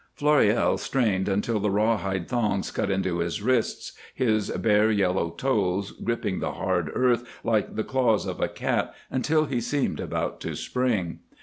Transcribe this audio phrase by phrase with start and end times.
[0.19, 6.39] Floréal strained until the rawhide thongs cut into his wrists, his bare, yellow toes gripping
[6.39, 11.19] the hard earth like the claws of a cat until he seemed about to spring.